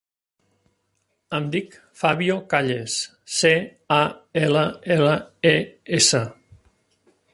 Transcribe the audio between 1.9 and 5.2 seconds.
Fabio Calles: ce, a, ela, ela,